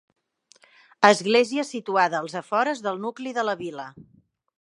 [1.09, 3.87] Església situada als afores del nucli de la vila.